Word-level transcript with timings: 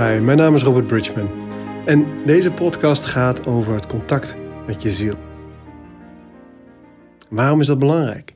Mijn 0.00 0.36
naam 0.36 0.54
is 0.54 0.62
Robert 0.62 0.86
Bridgman 0.86 1.30
en 1.86 2.26
deze 2.26 2.52
podcast 2.52 3.04
gaat 3.04 3.46
over 3.46 3.74
het 3.74 3.86
contact 3.86 4.36
met 4.66 4.82
je 4.82 4.90
ziel. 4.90 5.18
Waarom 7.28 7.60
is 7.60 7.66
dat 7.66 7.78
belangrijk? 7.78 8.34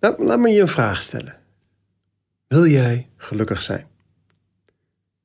Nou, 0.00 0.24
laat 0.24 0.38
me 0.38 0.48
je 0.48 0.60
een 0.60 0.68
vraag 0.68 1.02
stellen. 1.02 1.38
Wil 2.48 2.66
jij 2.66 3.08
gelukkig 3.16 3.62
zijn? 3.62 3.86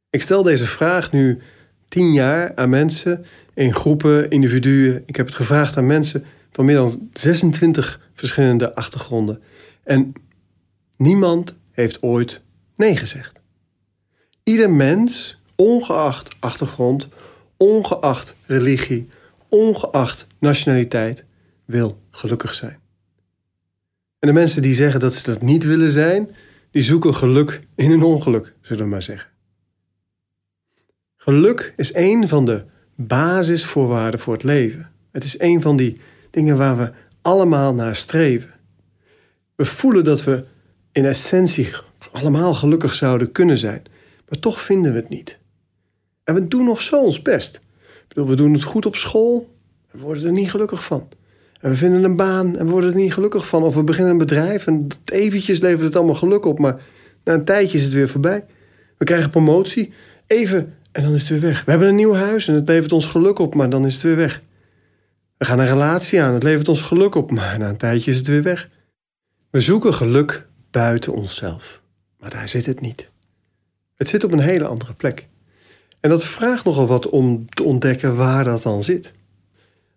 Ik 0.10 0.22
stel 0.22 0.44
deze 0.44 0.66
vraag 0.66 1.12
nu 1.12 1.42
tien 1.88 2.14
jaar 2.14 2.56
aan 2.56 2.70
mensen 2.70 3.26
in 3.54 3.74
groepen, 3.74 4.30
individuen. 4.30 5.04
Ik 5.06 5.16
heb 5.16 5.26
het 5.26 5.36
gevraagd 5.36 5.78
aan 5.78 5.86
mensen 5.86 6.26
van 6.52 6.66
meer 6.66 6.76
dan 6.76 7.10
26 7.14 8.10
verschillende 8.14 8.76
achtergronden. 8.76 9.42
En 9.84 10.14
niemand 10.98 11.56
heeft 11.72 12.02
ooit 12.02 12.42
nee 12.76 12.98
gezegd. 12.98 13.40
Ieder 14.44 14.72
mens, 14.72 15.42
ongeacht 15.56 16.36
achtergrond, 16.40 17.08
ongeacht 17.58 18.36
religie, 18.46 19.10
ongeacht 19.50 20.28
nationaliteit, 20.40 21.26
wil 21.66 22.00
gelukkig 22.12 22.54
zijn. 22.54 22.80
En 24.20 24.28
de 24.28 24.34
mensen 24.34 24.62
die 24.62 24.74
zeggen 24.74 25.00
dat 25.00 25.14
ze 25.14 25.24
dat 25.32 25.42
niet 25.42 25.64
willen 25.64 25.92
zijn, 25.92 26.36
die 26.72 26.84
zoeken 26.84 27.16
geluk 27.16 27.60
in 27.76 27.92
een 27.92 28.04
ongeluk, 28.04 28.54
zullen 28.62 28.84
we 28.84 28.90
maar 28.90 29.02
zeggen. 29.02 29.32
Geluk 31.18 31.74
is 31.76 31.94
een 31.94 32.28
van 32.28 32.46
de 32.46 32.66
basisvoorwaarden 32.96 34.20
voor 34.20 34.34
het 34.34 34.44
leven. 34.44 34.92
Het 35.12 35.24
is 35.24 35.40
een 35.40 35.62
van 35.62 35.78
die 35.78 35.98
dingen 36.30 36.58
waar 36.58 36.78
we 36.78 36.92
allemaal 37.22 37.74
naar 37.74 37.96
streven. 37.96 38.50
We 39.56 39.66
voelen 39.66 40.04
dat 40.04 40.24
we 40.24 40.46
in 40.92 41.06
essentie 41.06 41.70
allemaal 42.12 42.54
gelukkig 42.54 42.94
zouden 42.94 43.32
kunnen 43.32 43.58
zijn, 43.58 43.84
maar 44.30 44.40
toch 44.40 44.62
vinden 44.62 44.92
we 44.94 45.00
het 45.00 45.10
niet. 45.10 45.40
En 46.24 46.34
we 46.34 46.48
doen 46.48 46.66
nog 46.66 46.82
zo 46.82 47.04
ons 47.04 47.22
best. 47.22 47.60
We 48.08 48.36
doen 48.36 48.54
het 48.54 48.64
goed 48.64 48.86
op 48.86 48.96
school, 48.96 49.50
we 49.92 50.00
worden 50.00 50.26
er 50.26 50.32
niet 50.32 50.50
gelukkig 50.50 50.84
van. 50.84 51.08
En 51.60 51.70
we 51.70 51.76
vinden 51.76 52.04
een 52.04 52.16
baan 52.16 52.58
en 52.58 52.66
we 52.66 52.72
worden 52.72 52.90
er 52.90 52.96
niet 52.96 53.14
gelukkig 53.14 53.48
van. 53.48 53.64
Of 53.64 53.76
we 53.76 53.84
beginnen 53.84 54.12
een 54.12 54.18
bedrijf 54.18 54.68
en 54.68 54.88
eventjes 55.06 55.60
levert 55.60 55.82
het 55.82 55.96
allemaal 55.96 56.16
geluk 56.16 56.46
op, 56.46 56.60
maar 56.60 56.82
na 57.24 57.34
een 57.34 57.46
tijdje 57.46 57.78
is 57.78 57.84
het 57.84 57.94
weer 57.94 58.10
voorbij. 58.10 58.46
We 58.98 59.06
krijgen 59.06 59.30
promotie, 59.30 59.94
even 60.28 60.74
en 60.92 61.04
dan 61.04 61.14
is 61.14 61.20
het 61.20 61.30
weer 61.30 61.40
weg. 61.40 61.64
We 61.64 61.72
hebben 61.72 61.90
een 61.90 61.96
nieuw 61.96 62.14
huis 62.14 62.48
en 62.48 62.54
het 62.54 62.68
levert 62.68 62.92
ons 62.92 63.06
geluk 63.06 63.40
op, 63.40 63.56
maar 63.56 63.70
dan 63.70 63.86
is 63.86 63.94
het 63.94 64.04
weer 64.04 64.16
weg. 64.16 64.42
We 65.38 65.46
gaan 65.46 65.60
een 65.60 65.68
relatie 65.68 66.22
aan, 66.22 66.34
het 66.34 66.44
levert 66.44 66.68
ons 66.68 66.82
geluk 66.82 67.16
op, 67.16 67.32
maar 67.32 67.60
na 67.60 67.70
een 67.70 67.78
tijdje 67.78 68.12
is 68.12 68.18
het 68.18 68.28
weer 68.28 68.44
weg. 68.44 68.70
We 69.50 69.62
zoeken 69.62 69.94
geluk 69.94 70.48
buiten 70.72 71.14
onszelf, 71.14 71.82
maar 72.20 72.30
daar 72.30 72.48
zit 72.48 72.66
het 72.66 72.80
niet. 72.80 73.10
Het 73.96 74.08
zit 74.08 74.24
op 74.24 74.32
een 74.32 74.40
hele 74.40 74.66
andere 74.66 74.94
plek. 74.94 75.28
En 76.04 76.10
dat 76.10 76.24
vraagt 76.24 76.66
nogal 76.66 76.88
wat 76.88 77.10
om 77.10 77.50
te 77.50 77.64
ontdekken 77.64 78.16
waar 78.16 78.44
dat 78.44 78.64
dan 78.64 78.84
zit. 78.84 79.12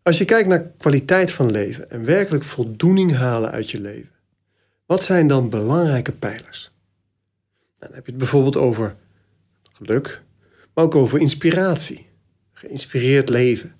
Als 0.02 0.18
je 0.18 0.24
kijkt 0.24 0.48
naar 0.48 0.70
kwaliteit 0.76 1.30
van 1.30 1.50
leven 1.50 1.90
en 1.90 2.04
werkelijk 2.04 2.44
voldoening 2.44 3.12
halen 3.16 3.50
uit 3.50 3.70
je 3.70 3.80
leven, 3.80 4.10
wat 4.84 5.02
zijn 5.02 5.26
dan 5.26 5.50
belangrijke 5.50 6.12
pijlers? 6.12 6.70
Nou, 7.78 7.78
dan 7.78 7.92
heb 7.94 8.04
je 8.04 8.10
het 8.10 8.20
bijvoorbeeld 8.20 8.56
over 8.56 8.96
geluk, 9.62 10.22
maar 10.74 10.84
ook 10.84 10.94
over 10.94 11.18
inspiratie, 11.18 12.06
geïnspireerd 12.52 13.28
leven, 13.28 13.74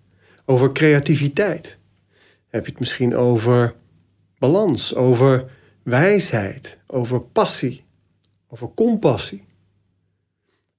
over 0.44 0.72
creativiteit. 0.72 1.78
Heb 2.46 2.64
je 2.64 2.70
het 2.70 2.80
misschien 2.80 3.16
over 3.16 3.74
balans, 4.38 4.94
over 4.94 5.50
wijsheid, 5.82 6.78
over 6.86 7.20
passie, 7.20 7.84
over 8.48 8.70
compassie. 8.74 9.45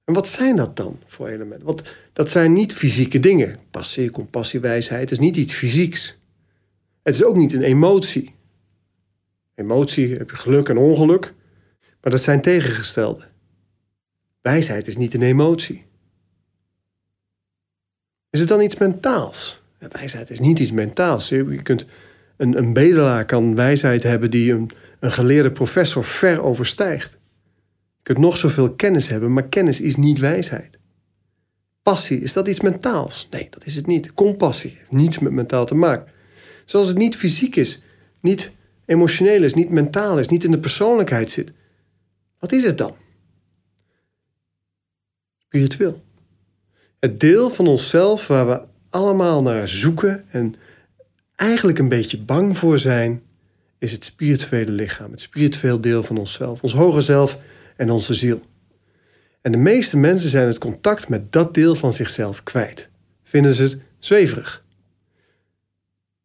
En 0.08 0.14
wat 0.14 0.28
zijn 0.28 0.56
dat 0.56 0.76
dan 0.76 1.00
voor 1.04 1.28
elementen? 1.28 1.66
Want 1.66 1.82
dat 2.12 2.30
zijn 2.30 2.52
niet 2.52 2.74
fysieke 2.74 3.20
dingen. 3.20 3.56
Passie, 3.70 4.10
compassie, 4.10 4.60
wijsheid 4.60 5.10
is 5.10 5.18
niet 5.18 5.36
iets 5.36 5.52
fysieks. 5.52 6.18
Het 7.02 7.14
is 7.14 7.24
ook 7.24 7.36
niet 7.36 7.52
een 7.52 7.62
emotie. 7.62 8.34
Emotie 9.54 10.16
heb 10.16 10.30
je 10.30 10.36
geluk 10.36 10.68
en 10.68 10.76
ongeluk, 10.76 11.34
maar 12.00 12.12
dat 12.12 12.22
zijn 12.22 12.40
tegengestelde. 12.40 13.24
Wijsheid 14.40 14.86
is 14.86 14.96
niet 14.96 15.14
een 15.14 15.22
emotie. 15.22 15.82
Is 18.30 18.40
het 18.40 18.48
dan 18.48 18.60
iets 18.60 18.76
mentaals? 18.76 19.62
Wijsheid 19.78 20.30
is 20.30 20.40
niet 20.40 20.58
iets 20.58 20.72
mentaals. 20.72 21.28
Je 21.28 21.62
kunt, 21.62 21.86
een, 22.36 22.58
een 22.58 22.72
bedelaar 22.72 23.24
kan 23.24 23.54
wijsheid 23.54 24.02
hebben 24.02 24.30
die 24.30 24.52
een, 24.52 24.70
een 25.00 25.12
geleerde 25.12 25.52
professor 25.52 26.04
ver 26.04 26.42
overstijgt. 26.42 27.17
Kunt 28.08 28.20
nog 28.20 28.36
zoveel 28.36 28.74
kennis 28.74 29.08
hebben, 29.08 29.32
maar 29.32 29.48
kennis 29.48 29.80
is 29.80 29.96
niet 29.96 30.18
wijsheid. 30.18 30.78
Passie, 31.82 32.20
is 32.20 32.32
dat 32.32 32.48
iets 32.48 32.60
mentaals? 32.60 33.28
Nee, 33.30 33.46
dat 33.50 33.66
is 33.66 33.74
het 33.76 33.86
niet. 33.86 34.14
Compassie 34.14 34.74
heeft 34.78 34.90
niets 34.90 35.18
met 35.18 35.32
mentaal 35.32 35.66
te 35.66 35.74
maken. 35.74 36.12
Zoals 36.64 36.88
het 36.88 36.96
niet 36.96 37.16
fysiek 37.16 37.56
is, 37.56 37.80
niet 38.20 38.50
emotioneel 38.84 39.42
is, 39.42 39.54
niet 39.54 39.70
mentaal 39.70 40.18
is, 40.18 40.28
niet 40.28 40.44
in 40.44 40.50
de 40.50 40.58
persoonlijkheid 40.58 41.30
zit. 41.30 41.52
Wat 42.38 42.52
is 42.52 42.64
het 42.64 42.78
dan? 42.78 42.94
Spiritueel. 45.38 46.02
Het 47.00 47.20
deel 47.20 47.50
van 47.50 47.66
onszelf 47.66 48.26
waar 48.26 48.46
we 48.46 48.60
allemaal 48.90 49.42
naar 49.42 49.68
zoeken 49.68 50.24
en 50.28 50.54
eigenlijk 51.34 51.78
een 51.78 51.88
beetje 51.88 52.18
bang 52.18 52.56
voor 52.56 52.78
zijn, 52.78 53.22
is 53.78 53.92
het 53.92 54.04
spirituele 54.04 54.70
lichaam, 54.70 55.10
het 55.10 55.20
spiritueel 55.20 55.80
deel 55.80 56.02
van 56.02 56.18
onszelf, 56.18 56.62
ons 56.62 56.72
hoger 56.72 57.02
zelf 57.02 57.38
en 57.78 57.90
onze 57.90 58.14
ziel. 58.14 58.40
En 59.40 59.52
de 59.52 59.58
meeste 59.58 59.96
mensen 59.96 60.30
zijn 60.30 60.46
het 60.46 60.58
contact 60.58 61.08
met 61.08 61.32
dat 61.32 61.54
deel 61.54 61.74
van 61.74 61.92
zichzelf 61.92 62.42
kwijt. 62.42 62.88
Vinden 63.22 63.54
ze 63.54 63.62
het 63.62 63.78
zweverig. 63.98 64.64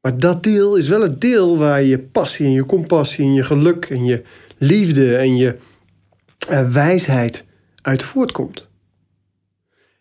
Maar 0.01 0.17
dat 0.17 0.43
deel 0.43 0.75
is 0.75 0.87
wel 0.87 1.01
het 1.01 1.21
deel 1.21 1.57
waar 1.57 1.83
je 1.83 1.99
passie 1.99 2.45
en 2.45 2.51
je 2.51 2.65
compassie 2.65 3.25
en 3.25 3.33
je 3.33 3.43
geluk 3.43 3.85
en 3.85 4.05
je 4.05 4.23
liefde 4.57 5.17
en 5.17 5.37
je 5.37 5.57
eh, 6.47 6.71
wijsheid 6.71 7.45
uit 7.81 8.03
voortkomt. 8.03 8.67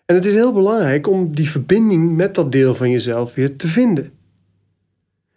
En 0.04 0.14
het 0.14 0.24
is 0.24 0.34
heel 0.34 0.52
belangrijk 0.52 1.06
om 1.06 1.34
die 1.34 1.50
verbinding 1.50 2.16
met 2.16 2.34
dat 2.34 2.52
deel 2.52 2.74
van 2.74 2.90
jezelf 2.90 3.34
weer 3.34 3.56
te 3.56 3.66
vinden. 3.66 4.12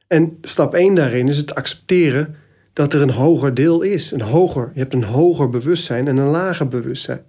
En 0.08 0.38
stap 0.42 0.74
1 0.74 0.96
daarin 0.96 1.28
is 1.28 1.38
het 1.38 1.56
accepteren 1.56 2.36
dat 2.76 2.94
er 2.94 3.02
een 3.02 3.12
hoger 3.12 3.54
deel 3.54 3.82
is. 3.82 4.12
Een 4.12 4.22
hoger, 4.22 4.72
je 4.74 4.80
hebt 4.80 4.94
een 4.94 5.04
hoger 5.04 5.50
bewustzijn 5.50 6.08
en 6.08 6.18
een 6.18 6.28
lager 6.28 6.68
bewustzijn. 6.68 7.26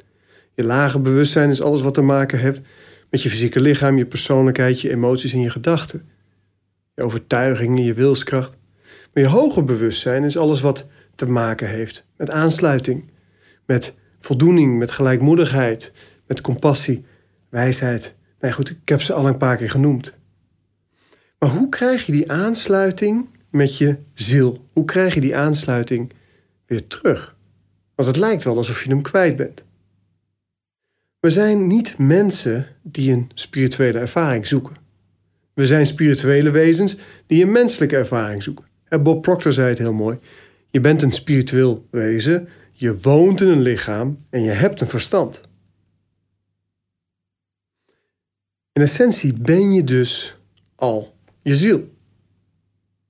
Je 0.55 0.65
lager 0.65 1.01
bewustzijn 1.01 1.51
is 1.51 1.63
alles 1.63 1.81
wat 1.81 1.95
te 1.95 2.03
maken 2.03 2.39
heeft 2.39 2.61
met 3.11 3.23
je 3.23 3.31
fysieke 3.31 3.61
lichaam, 3.61 3.97
je 3.97 4.07
persoonlijkheid, 4.07 4.81
je 4.81 4.91
emoties 4.91 5.33
en 5.33 5.41
je 5.41 5.51
gedachten. 5.51 6.09
Je 6.95 7.03
overtuigingen, 7.03 7.85
je 7.85 7.95
wilskracht. 7.95 8.55
Maar 9.13 9.23
je 9.23 9.29
hoger 9.29 9.65
bewustzijn 9.65 10.25
is 10.25 10.37
alles 10.37 10.61
wat 10.61 10.87
te 11.15 11.29
maken 11.29 11.69
heeft 11.69 12.05
met 12.17 12.31
aansluiting, 12.31 13.11
met 13.67 13.95
voldoening, 14.19 14.79
met 14.79 14.91
gelijkmoedigheid, 14.91 15.93
met 16.27 16.41
compassie 16.41 17.05
wijsheid. 17.49 18.15
Nee, 18.41 18.53
goed, 18.53 18.71
ik 18.71 18.89
heb 18.89 19.03
ze 19.03 19.13
al 19.13 19.27
een 19.27 19.37
paar 19.37 19.57
keer 19.57 19.71
genoemd. 19.71 20.13
Maar 21.39 21.51
hoe 21.51 21.69
krijg 21.69 22.07
je 22.07 22.13
die 22.13 22.33
aansluiting 22.33 23.29
met 23.57 23.79
je 23.79 23.97
ziel? 24.15 24.65
Hoe 24.73 24.85
krijg 24.85 25.15
je 25.15 25.21
die 25.21 25.37
aansluiting 25.37 26.13
weer 26.67 26.87
terug? 26.87 27.37
Want 27.95 28.09
het 28.09 28.17
lijkt 28.17 28.45
wel 28.45 28.57
alsof 28.57 28.83
je 28.83 28.89
hem 28.89 29.03
kwijt 29.03 29.37
bent. 29.37 29.65
We 31.21 31.31
zijn 31.31 31.67
niet 31.67 31.99
mensen 31.99 32.67
die 32.83 33.13
een 33.13 33.31
spirituele 33.35 33.99
ervaring 33.99 34.47
zoeken. 34.47 34.77
We 35.55 35.67
zijn 35.67 35.87
spirituele 35.87 36.51
wezens 36.51 36.97
die 37.27 37.45
een 37.45 37.53
menselijke 37.53 37.97
ervaring 37.97 38.43
zoeken. 38.43 38.65
Bob 39.03 39.23
Proctor 39.23 39.53
zei 39.53 39.69
het 39.69 39.79
heel 39.79 39.93
mooi. 39.93 40.19
Je 40.71 40.81
bent 40.81 41.03
een 41.03 41.13
spiritueel 41.13 41.87
wezen, 41.91 42.49
je 42.73 43.01
woont 43.01 43.41
in 43.41 43.49
een 43.49 43.61
lichaam 43.61 44.25
en 44.31 44.43
je 44.43 44.51
hebt 44.51 44.81
een 44.81 44.89
verstand. 44.89 45.41
In 48.73 48.83
essentie 48.83 49.33
ben 49.33 49.73
je 49.73 49.85
dus 49.85 50.39
al 50.75 51.17
je 51.43 51.57
ziel. 51.57 51.95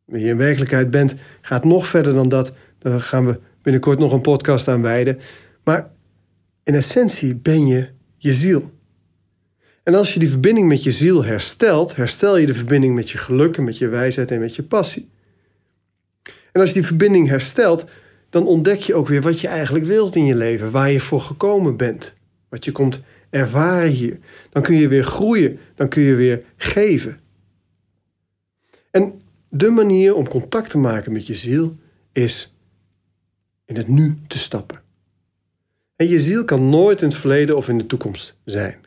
Wie 0.06 0.24
je 0.24 0.30
in 0.30 0.36
werkelijkheid 0.36 0.90
bent, 0.90 1.14
gaat 1.40 1.64
nog 1.64 1.86
verder 1.86 2.14
dan 2.14 2.28
dat. 2.28 2.52
Daar 2.78 3.00
gaan 3.00 3.26
we 3.26 3.40
binnenkort 3.62 3.98
nog 3.98 4.12
een 4.12 4.20
podcast 4.20 4.68
aan 4.68 4.82
wijden. 4.82 5.18
Maar 5.64 5.90
in 6.64 6.74
essentie 6.74 7.34
ben 7.34 7.66
je 7.66 7.88
je 8.16 8.32
ziel. 8.32 8.70
En 9.82 9.94
als 9.94 10.14
je 10.14 10.18
die 10.18 10.30
verbinding 10.30 10.68
met 10.68 10.82
je 10.82 10.90
ziel 10.90 11.24
herstelt, 11.24 11.96
herstel 11.96 12.36
je 12.36 12.46
de 12.46 12.54
verbinding 12.54 12.94
met 12.94 13.10
je 13.10 13.18
geluk 13.18 13.56
en 13.56 13.64
met 13.64 13.78
je 13.78 13.88
wijsheid 13.88 14.30
en 14.30 14.40
met 14.40 14.56
je 14.56 14.62
passie. 14.62 15.08
En 16.52 16.60
als 16.60 16.68
je 16.68 16.74
die 16.74 16.86
verbinding 16.86 17.28
herstelt, 17.28 17.84
dan 18.30 18.46
ontdek 18.46 18.80
je 18.80 18.94
ook 18.94 19.08
weer 19.08 19.22
wat 19.22 19.40
je 19.40 19.48
eigenlijk 19.48 19.84
wilt 19.84 20.16
in 20.16 20.24
je 20.24 20.34
leven, 20.34 20.70
waar 20.70 20.90
je 20.90 21.00
voor 21.00 21.20
gekomen 21.20 21.76
bent, 21.76 22.12
wat 22.48 22.64
je 22.64 22.72
komt 22.72 23.02
ervaren 23.30 23.90
hier. 23.90 24.18
Dan 24.50 24.62
kun 24.62 24.74
je 24.74 24.88
weer 24.88 25.04
groeien, 25.04 25.58
dan 25.74 25.88
kun 25.88 26.02
je 26.02 26.14
weer 26.14 26.42
geven. 26.56 27.20
En 28.90 29.20
de 29.48 29.70
manier 29.70 30.14
om 30.14 30.28
contact 30.28 30.70
te 30.70 30.78
maken 30.78 31.12
met 31.12 31.26
je 31.26 31.34
ziel 31.34 31.76
is 32.12 32.54
in 33.64 33.76
het 33.76 33.88
nu 33.88 34.16
te 34.26 34.38
stappen. 34.38 34.82
En 35.96 36.08
je 36.08 36.20
ziel 36.20 36.44
kan 36.44 36.68
nooit 36.68 37.02
in 37.02 37.08
het 37.08 37.16
verleden 37.16 37.56
of 37.56 37.68
in 37.68 37.78
de 37.78 37.86
toekomst 37.86 38.34
zijn. 38.44 38.84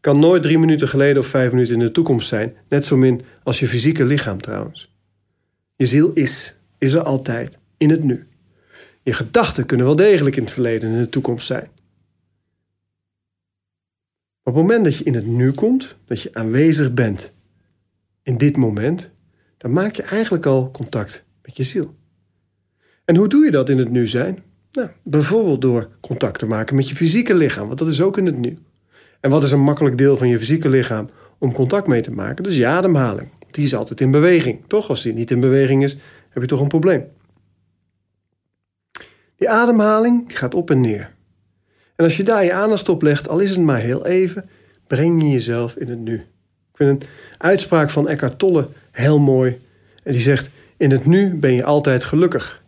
kan 0.00 0.18
nooit 0.18 0.42
drie 0.42 0.58
minuten 0.58 0.88
geleden 0.88 1.22
of 1.22 1.26
vijf 1.26 1.52
minuten 1.52 1.74
in 1.74 1.80
de 1.80 1.90
toekomst 1.90 2.28
zijn. 2.28 2.56
Net 2.68 2.86
zo 2.86 2.96
min 2.96 3.22
als 3.42 3.60
je 3.60 3.68
fysieke 3.68 4.04
lichaam 4.04 4.40
trouwens. 4.40 4.94
Je 5.76 5.86
ziel 5.86 6.12
is, 6.12 6.56
is 6.78 6.92
er 6.92 7.02
altijd, 7.02 7.58
in 7.76 7.90
het 7.90 8.04
nu. 8.04 8.26
Je 9.02 9.12
gedachten 9.12 9.66
kunnen 9.66 9.86
wel 9.86 9.96
degelijk 9.96 10.36
in 10.36 10.42
het 10.42 10.52
verleden 10.52 10.88
en 10.88 10.94
in 10.94 11.02
de 11.02 11.08
toekomst 11.08 11.46
zijn. 11.46 11.68
op 14.44 14.54
het 14.54 14.62
moment 14.62 14.84
dat 14.84 14.96
je 14.96 15.04
in 15.04 15.14
het 15.14 15.26
nu 15.26 15.52
komt, 15.52 15.96
dat 16.04 16.20
je 16.20 16.30
aanwezig 16.32 16.94
bent 16.94 17.32
in 18.22 18.36
dit 18.36 18.56
moment, 18.56 19.10
dan 19.62 19.72
maak 19.72 19.94
je 19.94 20.02
eigenlijk 20.02 20.46
al 20.46 20.70
contact 20.70 21.24
met 21.42 21.56
je 21.56 21.62
ziel. 21.62 21.94
En 23.04 23.16
hoe 23.16 23.28
doe 23.28 23.44
je 23.44 23.50
dat 23.50 23.68
in 23.68 23.78
het 23.78 23.90
nu 23.90 24.06
zijn? 24.06 24.42
Nou, 24.72 24.88
bijvoorbeeld 25.02 25.60
door 25.60 25.88
contact 26.00 26.38
te 26.38 26.46
maken 26.46 26.76
met 26.76 26.88
je 26.88 26.94
fysieke 26.94 27.34
lichaam, 27.34 27.66
want 27.66 27.78
dat 27.78 27.88
is 27.88 28.00
ook 28.00 28.18
in 28.18 28.26
het 28.26 28.38
nu. 28.38 28.58
En 29.20 29.30
wat 29.30 29.42
is 29.42 29.52
een 29.52 29.60
makkelijk 29.60 29.98
deel 29.98 30.16
van 30.16 30.28
je 30.28 30.38
fysieke 30.38 30.68
lichaam 30.68 31.10
om 31.38 31.52
contact 31.52 31.86
mee 31.86 32.00
te 32.00 32.12
maken? 32.12 32.42
Dat 32.42 32.52
is 32.52 32.58
je 32.58 32.66
ademhaling. 32.66 33.28
Die 33.50 33.64
is 33.64 33.74
altijd 33.74 34.00
in 34.00 34.10
beweging, 34.10 34.64
toch? 34.66 34.88
Als 34.88 35.02
die 35.02 35.12
niet 35.12 35.30
in 35.30 35.40
beweging 35.40 35.82
is, 35.82 35.98
heb 36.28 36.42
je 36.42 36.48
toch 36.48 36.60
een 36.60 36.68
probleem. 36.68 37.04
Die 39.36 39.50
ademhaling 39.50 40.38
gaat 40.38 40.54
op 40.54 40.70
en 40.70 40.80
neer. 40.80 41.14
En 41.96 42.04
als 42.04 42.16
je 42.16 42.22
daar 42.22 42.44
je 42.44 42.52
aandacht 42.52 42.88
op 42.88 43.02
legt, 43.02 43.28
al 43.28 43.38
is 43.38 43.50
het 43.50 43.60
maar 43.60 43.80
heel 43.80 44.06
even, 44.06 44.48
breng 44.86 45.22
je 45.22 45.28
jezelf 45.28 45.76
in 45.76 45.88
het 45.88 45.98
nu. 45.98 46.14
Ik 46.14 46.78
vind 46.78 47.02
een 47.02 47.08
uitspraak 47.38 47.90
van 47.90 48.08
Eckhart 48.08 48.38
Tolle 48.38 48.68
heel 48.92 49.18
mooi. 49.18 49.60
En 50.02 50.12
die 50.12 50.20
zegt: 50.20 50.50
In 50.76 50.90
het 50.90 51.06
nu 51.06 51.34
ben 51.34 51.52
je 51.52 51.64
altijd 51.64 52.04
gelukkig. 52.04 52.62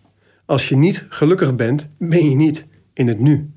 Als 0.44 0.68
je 0.68 0.76
niet 0.76 1.06
gelukkig 1.08 1.56
bent, 1.56 1.88
ben 1.98 2.30
je 2.30 2.36
niet 2.36 2.66
in 2.92 3.08
het 3.08 3.18
nu. 3.18 3.50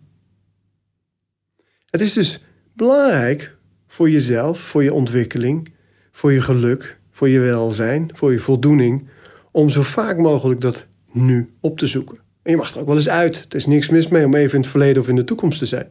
Het 1.89 2.01
is 2.01 2.13
dus 2.13 2.43
belangrijk 2.73 3.55
voor 3.87 4.09
jezelf, 4.09 4.59
voor 4.59 4.83
je 4.83 4.93
ontwikkeling, 4.93 5.73
voor 6.11 6.33
je 6.33 6.41
geluk, 6.41 6.99
voor 7.11 7.29
je 7.29 7.39
welzijn, 7.39 8.09
voor 8.13 8.31
je 8.31 8.39
voldoening, 8.39 9.07
om 9.51 9.69
zo 9.69 9.81
vaak 9.81 10.17
mogelijk 10.17 10.61
dat 10.61 10.87
nu 11.11 11.49
op 11.59 11.77
te 11.77 11.87
zoeken. 11.87 12.17
En 12.43 12.51
je 12.51 12.57
mag 12.57 12.73
er 12.73 12.79
ook 12.79 12.87
wel 12.87 12.95
eens 12.95 13.09
uit. 13.09 13.45
Er 13.49 13.55
is 13.55 13.65
niks 13.65 13.89
mis 13.89 14.07
mee 14.07 14.25
om 14.25 14.35
even 14.35 14.55
in 14.55 14.61
het 14.61 14.69
verleden 14.69 15.01
of 15.01 15.07
in 15.07 15.15
de 15.15 15.23
toekomst 15.23 15.59
te 15.59 15.65
zijn. 15.65 15.89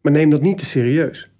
Maar 0.00 0.12
neem 0.12 0.30
dat 0.30 0.42
niet 0.42 0.58
te 0.58 0.64
serieus. 0.64 1.30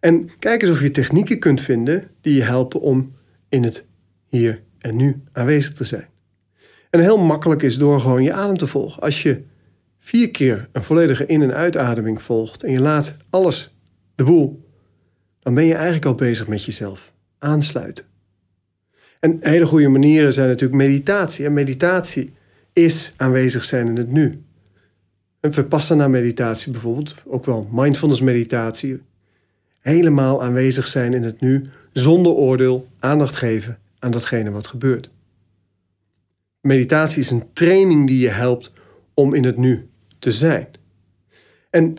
En 0.00 0.30
kijk 0.38 0.62
eens 0.62 0.70
of 0.70 0.80
je 0.80 0.90
technieken 0.90 1.38
kunt 1.38 1.60
vinden 1.60 2.02
die 2.20 2.34
je 2.34 2.42
helpen 2.42 2.80
om 2.80 3.14
in 3.48 3.62
het 3.62 3.84
hier 4.28 4.62
en 4.78 4.96
nu 4.96 5.22
aanwezig 5.32 5.72
te 5.72 5.84
zijn. 5.84 6.08
En 6.90 7.00
heel 7.00 7.18
makkelijk 7.18 7.62
is 7.62 7.76
door 7.76 8.00
gewoon 8.00 8.22
je 8.22 8.32
adem 8.32 8.56
te 8.56 8.66
volgen. 8.66 9.02
Als 9.02 9.22
je 9.22 9.42
vier 9.98 10.30
keer 10.30 10.68
een 10.72 10.82
volledige 10.82 11.26
in- 11.26 11.42
en 11.42 11.54
uitademing 11.54 12.22
volgt 12.22 12.62
en 12.62 12.72
je 12.72 12.80
laat 12.80 13.14
alles 13.30 13.74
de 14.14 14.24
boel, 14.24 14.66
dan 15.40 15.54
ben 15.54 15.64
je 15.64 15.74
eigenlijk 15.74 16.04
al 16.04 16.14
bezig 16.14 16.48
met 16.48 16.64
jezelf 16.64 17.12
aansluiten. 17.38 18.04
En 19.20 19.38
hele 19.40 19.66
goede 19.66 19.88
manieren 19.88 20.32
zijn 20.32 20.48
natuurlijk 20.48 20.82
meditatie. 20.82 21.44
En 21.44 21.52
meditatie 21.52 22.32
is 22.72 23.14
aanwezig 23.16 23.64
zijn 23.64 23.86
in 23.86 23.96
het 23.96 24.10
nu. 24.10 24.32
Een 25.40 25.52
vipassana 25.52 26.08
meditatie 26.08 26.72
bijvoorbeeld, 26.72 27.14
ook 27.26 27.44
wel 27.44 27.68
mindfulness 27.72 28.20
meditatie. 28.20 29.02
Helemaal 29.80 30.42
aanwezig 30.42 30.86
zijn 30.86 31.12
in 31.12 31.22
het 31.22 31.40
nu, 31.40 31.64
zonder 31.92 32.32
oordeel, 32.32 32.86
aandacht 32.98 33.36
geven 33.36 33.78
aan 33.98 34.10
datgene 34.10 34.50
wat 34.50 34.66
gebeurt. 34.66 35.10
Meditatie 36.60 37.20
is 37.20 37.30
een 37.30 37.52
training 37.52 38.06
die 38.06 38.18
je 38.18 38.28
helpt 38.28 38.72
om 39.14 39.34
in 39.34 39.44
het 39.44 39.56
nu 39.56 39.88
te 40.18 40.32
zijn. 40.32 40.68
En 41.70 41.96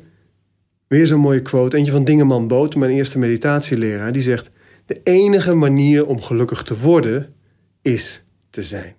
weer 0.88 1.08
zo'n 1.08 1.20
mooie 1.20 1.42
quote, 1.42 1.78
eentje 1.78 1.92
van 1.92 2.04
Dingeman 2.04 2.48
Boot, 2.48 2.76
mijn 2.76 2.92
eerste 2.92 3.20
meditatieleraar, 3.20 4.12
die 4.12 4.22
zegt: 4.22 4.50
De 4.86 5.02
enige 5.04 5.56
manier 5.56 6.06
om 6.06 6.22
gelukkig 6.22 6.64
te 6.64 6.80
worden 6.80 7.36
is 7.82 8.26
te 8.50 8.62
zijn. 8.62 8.96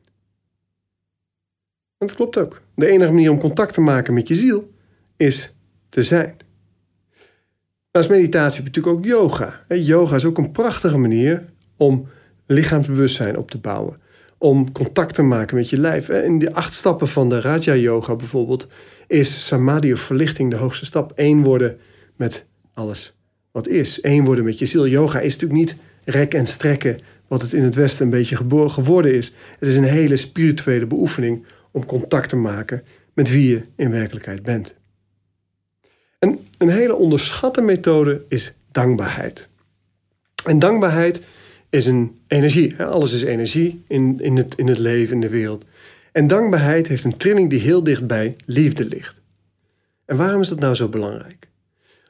En 1.98 2.06
dat 2.06 2.14
klopt 2.14 2.38
ook. 2.38 2.62
De 2.74 2.86
enige 2.86 3.12
manier 3.12 3.30
om 3.30 3.38
contact 3.38 3.74
te 3.74 3.80
maken 3.80 4.14
met 4.14 4.28
je 4.28 4.34
ziel 4.34 4.70
is 5.16 5.54
te 5.88 6.02
zijn. 6.02 6.36
Naast 7.92 8.08
meditatie 8.08 8.62
heb 8.62 8.74
je 8.74 8.80
natuurlijk 8.80 8.96
ook 8.96 9.04
yoga. 9.04 9.64
Yoga 9.68 10.14
is 10.14 10.24
ook 10.24 10.38
een 10.38 10.50
prachtige 10.50 10.98
manier 10.98 11.44
om 11.76 12.08
lichaamsbewustzijn 12.50 13.36
op 13.36 13.50
te 13.50 13.58
bouwen. 13.58 13.96
Om 14.38 14.72
contact 14.72 15.14
te 15.14 15.22
maken 15.22 15.56
met 15.56 15.70
je 15.70 15.78
lijf. 15.78 16.08
In 16.08 16.38
de 16.38 16.52
acht 16.52 16.74
stappen 16.74 17.08
van 17.08 17.28
de 17.28 17.40
Raja 17.40 17.74
Yoga 17.74 18.16
bijvoorbeeld 18.16 18.66
is 19.06 19.46
samadhi 19.46 19.92
of 19.92 20.00
verlichting 20.00 20.50
de 20.50 20.56
hoogste 20.56 20.84
stap. 20.84 21.12
Eén 21.14 21.42
worden 21.42 21.78
met 22.16 22.44
alles 22.74 23.14
wat 23.52 23.68
is. 23.68 23.98
Eén 24.02 24.24
worden 24.24 24.44
met 24.44 24.58
je 24.58 24.66
ziel. 24.66 24.86
Yoga 24.86 25.20
is 25.20 25.32
natuurlijk 25.32 25.60
niet 25.60 25.74
rek 26.04 26.34
en 26.34 26.46
strekken 26.46 26.96
wat 27.28 27.42
het 27.42 27.52
in 27.52 27.62
het 27.62 27.74
Westen 27.74 28.04
een 28.04 28.10
beetje 28.10 28.36
geworden 28.70 29.14
is. 29.14 29.34
Het 29.58 29.68
is 29.68 29.76
een 29.76 29.84
hele 29.84 30.16
spirituele 30.16 30.86
beoefening 30.86 31.44
om 31.70 31.84
contact 31.84 32.28
te 32.28 32.36
maken 32.36 32.82
met 33.14 33.30
wie 33.30 33.48
je 33.48 33.64
in 33.76 33.90
werkelijkheid 33.90 34.42
bent. 34.42 34.74
En 36.18 36.38
een 36.58 36.68
hele 36.68 36.94
onderschatte 36.94 37.60
methode 37.60 38.22
is 38.28 38.54
dankbaarheid. 38.70 39.48
En 40.44 40.58
dankbaarheid 40.58 41.20
is 41.70 41.86
een 41.86 42.20
energie. 42.26 42.82
Alles 42.82 43.12
is 43.12 43.22
energie 43.22 43.82
in, 43.86 44.20
in, 44.20 44.36
het, 44.36 44.54
in 44.54 44.68
het 44.68 44.78
leven, 44.78 45.14
in 45.14 45.20
de 45.20 45.28
wereld. 45.28 45.64
En 46.12 46.26
dankbaarheid 46.26 46.86
heeft 46.86 47.04
een 47.04 47.16
trilling 47.16 47.50
die 47.50 47.60
heel 47.60 47.82
dicht 47.82 48.06
bij 48.06 48.36
liefde 48.46 48.84
ligt. 48.84 49.20
En 50.04 50.16
waarom 50.16 50.40
is 50.40 50.48
dat 50.48 50.60
nou 50.60 50.74
zo 50.74 50.88
belangrijk? 50.88 51.48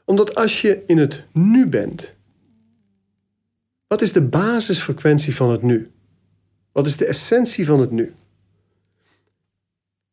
Omdat 0.05 0.35
als 0.35 0.61
je 0.61 0.83
in 0.87 0.99
het 0.99 1.23
nu 1.33 1.69
bent, 1.69 2.15
wat 3.87 4.03
is 4.03 4.13
de 4.13 4.23
basisfrequentie 4.23 5.35
van 5.35 5.51
het 5.51 5.63
nu? 5.63 5.91
Wat 6.73 6.87
is 6.87 6.97
de 6.97 7.07
essentie 7.07 7.67
van 7.67 7.81
het 7.81 7.91
nu? 7.91 8.15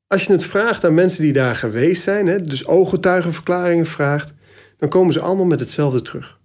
Als 0.07 0.23
je 0.23 0.31
het 0.31 0.44
vraagt 0.44 0.85
aan 0.85 0.94
mensen 0.94 1.23
die 1.23 1.33
daar 1.33 1.55
geweest 1.55 2.01
zijn, 2.01 2.44
dus 2.44 2.67
ooggetuigenverklaringen 2.67 3.85
vraagt, 3.85 4.33
dan 4.77 4.89
komen 4.89 5.13
ze 5.13 5.19
allemaal 5.19 5.45
met 5.45 5.59
hetzelfde 5.59 6.01
terug. 6.01 6.39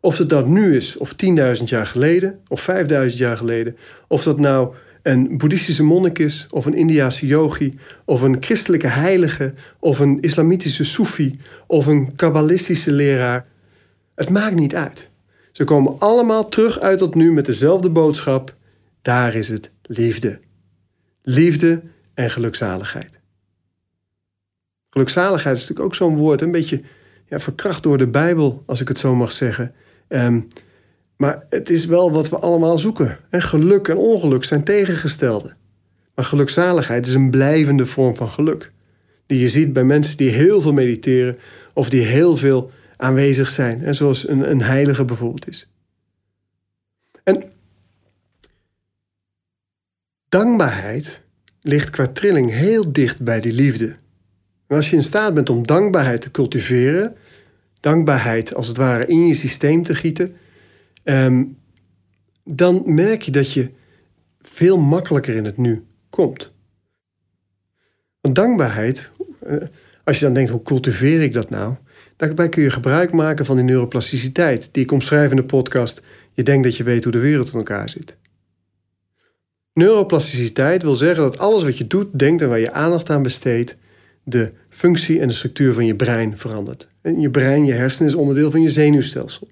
Of 0.00 0.18
het 0.18 0.28
dat 0.28 0.46
nu 0.46 0.76
is, 0.76 0.96
of 0.96 1.14
10.000 1.58 1.64
jaar 1.64 1.86
geleden, 1.86 2.40
of 2.48 2.70
5.000 3.10 3.16
jaar 3.16 3.36
geleden, 3.36 3.76
of 4.06 4.22
dat 4.22 4.38
nou 4.38 4.74
een 5.02 5.38
boeddhistische 5.38 5.82
monnik 5.82 6.18
is, 6.18 6.46
of 6.50 6.66
een 6.66 6.74
Indiase 6.74 7.26
yogi, 7.26 7.78
of 8.04 8.22
een 8.22 8.36
christelijke 8.40 8.86
heilige, 8.86 9.54
of 9.78 9.98
een 9.98 10.20
islamitische 10.20 10.84
soefi, 10.84 11.40
of 11.66 11.86
een 11.86 12.16
kabbalistische 12.16 12.92
leraar. 12.92 13.46
Het 14.14 14.28
maakt 14.28 14.54
niet 14.54 14.74
uit. 14.74 15.10
Ze 15.52 15.64
komen 15.64 15.98
allemaal 15.98 16.48
terug 16.48 16.80
uit 16.80 16.98
dat 16.98 17.14
nu 17.14 17.32
met 17.32 17.46
dezelfde 17.46 17.90
boodschap. 17.90 18.54
Daar 19.02 19.34
is 19.34 19.48
het 19.48 19.70
liefde. 19.82 20.38
Liefde 21.22 21.82
en 22.14 22.30
gelukzaligheid. 22.30 23.18
Gelukzaligheid 24.90 25.56
is 25.56 25.60
natuurlijk 25.60 25.88
ook 25.88 25.94
zo'n 25.94 26.16
woord, 26.16 26.40
een 26.40 26.50
beetje 26.50 26.80
ja, 27.26 27.40
verkracht 27.40 27.82
door 27.82 27.98
de 27.98 28.08
Bijbel, 28.08 28.62
als 28.66 28.80
ik 28.80 28.88
het 28.88 28.98
zo 28.98 29.14
mag 29.14 29.32
zeggen. 29.32 29.74
Um, 30.08 30.46
maar 31.16 31.46
het 31.48 31.70
is 31.70 31.84
wel 31.84 32.12
wat 32.12 32.28
we 32.28 32.38
allemaal 32.38 32.78
zoeken. 32.78 33.18
En 33.30 33.42
geluk 33.42 33.88
en 33.88 33.96
ongeluk 33.96 34.44
zijn 34.44 34.64
tegengestelde. 34.64 35.54
Maar 36.14 36.24
gelukzaligheid 36.24 37.06
is 37.06 37.14
een 37.14 37.30
blijvende 37.30 37.86
vorm 37.86 38.16
van 38.16 38.30
geluk. 38.30 38.72
Die 39.26 39.40
je 39.40 39.48
ziet 39.48 39.72
bij 39.72 39.84
mensen 39.84 40.16
die 40.16 40.30
heel 40.30 40.60
veel 40.60 40.72
mediteren 40.72 41.36
of 41.74 41.88
die 41.88 42.02
heel 42.02 42.36
veel 42.36 42.70
aanwezig 42.96 43.50
zijn. 43.50 43.94
Zoals 43.94 44.28
een, 44.28 44.50
een 44.50 44.62
heilige 44.62 45.04
bijvoorbeeld 45.04 45.48
is. 45.48 45.68
En 47.22 47.42
dankbaarheid 50.28 51.20
ligt 51.62 51.90
qua 51.90 52.06
trilling 52.06 52.50
heel 52.50 52.92
dicht 52.92 53.22
bij 53.22 53.40
die 53.40 53.52
liefde. 53.52 53.94
Als 54.66 54.90
je 54.90 54.96
in 54.96 55.02
staat 55.02 55.34
bent 55.34 55.50
om 55.50 55.66
dankbaarheid 55.66 56.20
te 56.20 56.30
cultiveren, 56.30 57.16
dankbaarheid 57.80 58.54
als 58.54 58.68
het 58.68 58.76
ware 58.76 59.06
in 59.06 59.26
je 59.26 59.34
systeem 59.34 59.82
te 59.82 59.94
gieten, 59.94 60.36
ehm, 61.02 61.44
dan 62.44 62.82
merk 62.84 63.22
je 63.22 63.30
dat 63.30 63.52
je 63.52 63.70
veel 64.40 64.78
makkelijker 64.78 65.34
in 65.34 65.44
het 65.44 65.56
nu 65.56 65.84
komt. 66.10 66.52
Want 68.20 68.34
dankbaarheid, 68.34 69.10
eh, 69.40 69.56
als 70.04 70.18
je 70.18 70.24
dan 70.24 70.34
denkt, 70.34 70.50
hoe 70.50 70.62
cultiveer 70.62 71.22
ik 71.22 71.32
dat 71.32 71.50
nou? 71.50 71.74
Daarbij 72.16 72.48
kun 72.48 72.62
je 72.62 72.70
gebruik 72.70 73.12
maken 73.12 73.44
van 73.44 73.56
die 73.56 73.64
neuroplasticiteit, 73.64 74.68
die 74.72 74.82
ik 74.82 74.92
omschrijf 74.92 75.30
in 75.30 75.36
de 75.36 75.44
podcast. 75.44 76.02
Je 76.32 76.42
denkt 76.42 76.64
dat 76.64 76.76
je 76.76 76.82
weet 76.82 77.02
hoe 77.02 77.12
de 77.12 77.18
wereld 77.18 77.48
in 77.52 77.58
elkaar 77.58 77.88
zit. 77.88 78.16
Neuroplasticiteit 79.72 80.82
wil 80.82 80.94
zeggen 80.94 81.22
dat 81.22 81.38
alles 81.38 81.62
wat 81.62 81.78
je 81.78 81.86
doet, 81.86 82.18
denkt 82.18 82.42
en 82.42 82.48
waar 82.48 82.58
je 82.58 82.72
aandacht 82.72 83.10
aan 83.10 83.22
besteedt, 83.22 83.76
de 84.28 84.52
functie 84.68 85.20
en 85.20 85.28
de 85.28 85.34
structuur 85.34 85.74
van 85.74 85.86
je 85.86 85.94
brein 85.94 86.38
verandert. 86.38 86.86
En 87.02 87.20
je 87.20 87.30
brein, 87.30 87.64
je 87.64 87.72
hersenen, 87.72 88.08
is 88.08 88.14
onderdeel 88.14 88.50
van 88.50 88.62
je 88.62 88.70
zenuwstelsel. 88.70 89.48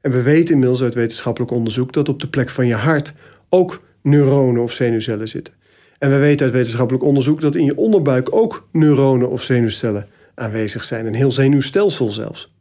En 0.00 0.10
we 0.10 0.22
weten 0.22 0.52
inmiddels 0.54 0.82
uit 0.82 0.94
wetenschappelijk 0.94 1.52
onderzoek 1.52 1.92
dat 1.92 2.08
op 2.08 2.20
de 2.20 2.28
plek 2.28 2.48
van 2.48 2.66
je 2.66 2.74
hart 2.74 3.12
ook 3.48 3.82
neuronen 4.02 4.62
of 4.62 4.72
zenuwcellen 4.72 5.28
zitten. 5.28 5.54
En 5.98 6.10
we 6.10 6.16
weten 6.16 6.44
uit 6.44 6.54
wetenschappelijk 6.54 7.04
onderzoek 7.04 7.40
dat 7.40 7.54
in 7.54 7.64
je 7.64 7.76
onderbuik 7.76 8.34
ook 8.34 8.68
neuronen 8.72 9.30
of 9.30 9.42
zenuwcellen 9.42 10.06
aanwezig 10.34 10.84
zijn. 10.84 11.06
Een 11.06 11.14
heel 11.14 11.32
zenuwstelsel 11.32 12.10
zelfs. 12.10 12.52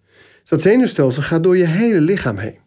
dat 0.45 0.61
zenuwstelsel 0.61 1.21
gaat 1.21 1.43
door 1.43 1.57
je 1.57 1.67
hele 1.67 2.01
lichaam 2.01 2.37
heen. 2.37 2.57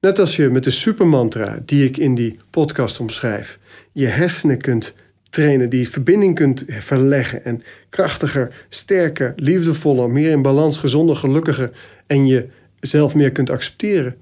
Net 0.00 0.18
als 0.18 0.36
je 0.36 0.50
met 0.50 0.64
de 0.64 0.70
supermantra 0.70 1.62
die 1.64 1.84
ik 1.84 1.96
in 1.96 2.14
die 2.14 2.38
podcast 2.50 3.00
omschrijf, 3.00 3.58
je 3.92 4.06
hersenen 4.06 4.58
kunt 4.58 4.94
trainen, 5.30 5.70
die 5.70 5.88
verbinding 5.88 6.34
kunt 6.34 6.64
verleggen 6.66 7.44
en 7.44 7.62
krachtiger, 7.88 8.66
sterker, 8.68 9.32
liefdevoller, 9.36 10.10
meer 10.10 10.30
in 10.30 10.42
balans, 10.42 10.78
gezonder, 10.78 11.16
gelukkiger 11.16 11.70
en 12.06 12.26
je 12.26 12.48
zelf 12.80 13.14
meer 13.14 13.32
kunt 13.32 13.50
accepteren, 13.50 14.16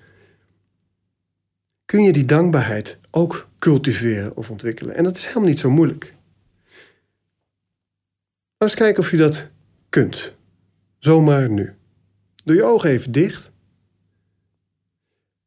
kun 1.84 2.02
je 2.02 2.12
die 2.12 2.24
dankbaarheid 2.24 2.98
ook 3.10 3.48
cultiveren 3.58 4.36
of 4.36 4.50
ontwikkelen. 4.50 4.94
En 4.94 5.04
dat 5.04 5.16
is 5.16 5.26
helemaal 5.26 5.48
niet 5.48 5.58
zo 5.58 5.70
moeilijk. 5.70 6.12
Laat 8.58 8.70
eens 8.70 8.74
kijken 8.74 9.02
of 9.02 9.10
je 9.10 9.16
dat 9.16 9.48
kunt. 9.88 10.32
Zomaar 10.98 11.50
nu. 11.50 11.74
Doe 12.44 12.56
je 12.56 12.64
ogen 12.64 12.90
even 12.90 13.12
dicht. 13.12 13.50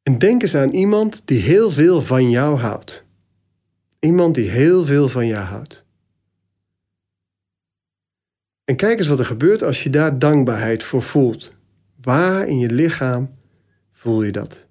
En 0.04 0.18
denk 0.18 0.42
eens 0.42 0.56
aan 0.56 0.72
iemand 0.72 1.22
die 1.26 1.42
heel 1.42 1.72
veel 1.72 2.02
van 2.02 2.30
jou 2.30 2.60
houdt. 2.60 3.04
Iemand 4.02 4.36
die 4.36 4.50
heel 4.50 4.86
veel 4.86 5.10
van 5.10 5.28
jou 5.28 5.44
houdt. 5.44 5.86
En 8.64 8.76
kijk 8.76 8.98
eens 8.98 9.08
wat 9.08 9.20
er 9.20 9.26
gebeurt 9.26 9.64
als 9.64 9.84
je 9.84 9.90
daar 9.90 10.20
dankbaarheid 10.20 10.84
voor 10.84 11.02
voelt. 11.02 11.50
Waar 12.02 12.48
in 12.48 12.60
je 12.60 12.70
lichaam 12.70 13.36
voel 13.92 14.24
je 14.24 14.32
dat? 14.32 14.68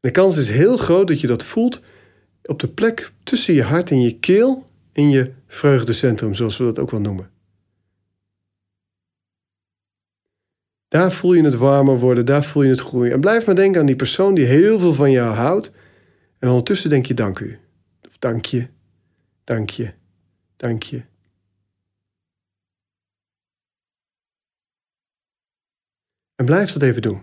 De 0.00 0.10
kans 0.10 0.36
is 0.36 0.50
heel 0.50 0.76
groot 0.76 1.08
dat 1.08 1.20
je 1.20 1.26
dat 1.26 1.44
voelt 1.44 1.80
op 2.42 2.60
de 2.60 2.68
plek 2.68 3.12
tussen 3.22 3.54
je 3.54 3.62
hart 3.62 3.90
en 3.90 4.00
je 4.00 4.18
keel 4.18 4.66
in 4.92 5.10
je 5.10 5.32
vreugdecentrum, 5.46 6.34
zoals 6.34 6.56
we 6.56 6.64
dat 6.64 6.78
ook 6.78 6.90
wel 6.90 7.00
noemen. 7.00 7.30
Daar 10.88 11.12
voel 11.12 11.32
je 11.32 11.44
het 11.44 11.54
warmer 11.54 11.98
worden, 11.98 12.26
daar 12.26 12.44
voel 12.44 12.62
je 12.62 12.70
het 12.70 12.80
groeien. 12.80 13.12
En 13.12 13.20
blijf 13.20 13.46
maar 13.46 13.54
denken 13.54 13.80
aan 13.80 13.86
die 13.86 13.96
persoon 13.96 14.34
die 14.34 14.44
heel 14.44 14.78
veel 14.78 14.94
van 14.94 15.10
jou 15.10 15.34
houdt. 15.34 15.72
En 16.42 16.48
ondertussen 16.48 16.90
denk 16.90 17.06
je 17.06 17.14
dank 17.14 17.38
u. 17.38 17.58
Of 18.08 18.18
dank 18.18 18.44
je, 18.44 18.68
dank 19.44 19.70
je, 19.70 19.94
dank 20.56 20.82
je. 20.82 21.04
En 26.34 26.44
blijf 26.44 26.72
dat 26.72 26.82
even 26.82 27.02
doen. 27.02 27.22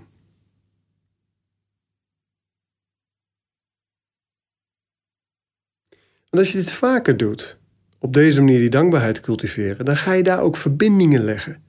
En 6.29 6.39
als 6.39 6.51
je 6.51 6.57
dit 6.57 6.71
vaker 6.71 7.17
doet, 7.17 7.57
op 7.99 8.13
deze 8.13 8.39
manier 8.39 8.59
die 8.59 8.69
dankbaarheid 8.69 9.19
cultiveren, 9.19 9.85
dan 9.85 9.97
ga 9.97 10.13
je 10.13 10.23
daar 10.23 10.41
ook 10.41 10.57
verbindingen 10.57 11.23
leggen. 11.23 11.63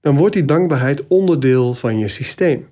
Dan 0.00 0.16
wordt 0.16 0.34
die 0.34 0.44
dankbaarheid 0.44 1.06
onderdeel 1.06 1.74
van 1.74 1.98
je 1.98 2.08
systeem. 2.08 2.68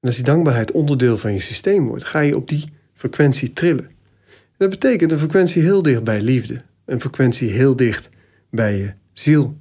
En 0.00 0.08
als 0.08 0.14
die 0.14 0.24
dankbaarheid 0.24 0.70
onderdeel 0.70 1.18
van 1.18 1.32
je 1.32 1.40
systeem 1.40 1.86
wordt, 1.86 2.04
ga 2.04 2.20
je 2.20 2.36
op 2.36 2.48
die 2.48 2.64
frequentie 2.92 3.52
trillen. 3.52 3.84
En 4.28 4.68
dat 4.68 4.70
betekent 4.70 5.12
een 5.12 5.18
frequentie 5.18 5.62
heel 5.62 5.82
dicht 5.82 6.04
bij 6.04 6.20
liefde, 6.20 6.62
een 6.84 7.00
frequentie 7.00 7.50
heel 7.50 7.76
dicht 7.76 8.08
bij 8.50 8.76
je 8.76 8.92
ziel. 9.12 9.56